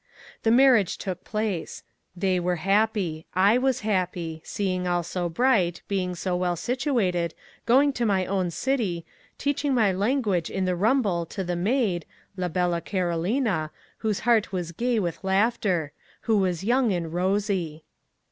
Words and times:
The 0.41 0.49
marriage 0.49 0.97
took 0.97 1.23
place. 1.23 1.83
They 2.15 2.39
were 2.39 2.55
happy. 2.55 3.27
I 3.35 3.59
was 3.59 3.81
happy, 3.81 4.41
seeing 4.43 4.87
all 4.87 5.03
so 5.03 5.29
bright, 5.29 5.83
being 5.87 6.15
so 6.15 6.35
well 6.35 6.55
situated, 6.55 7.35
going 7.67 7.93
to 7.93 8.05
my 8.07 8.25
own 8.25 8.49
city, 8.49 9.05
teaching 9.37 9.75
my 9.75 9.91
language 9.91 10.49
in 10.49 10.65
the 10.65 10.75
rumble 10.75 11.27
to 11.27 11.43
the 11.43 11.55
maid, 11.55 12.07
la 12.35 12.47
bella 12.47 12.81
Carolina, 12.81 13.69
whose 13.99 14.21
heart 14.21 14.51
was 14.51 14.71
gay 14.71 14.97
with 14.99 15.23
laughter: 15.23 15.91
who 16.21 16.37
was 16.39 16.63
young 16.63 16.91
and 16.91 17.13
rosy. 17.13 17.83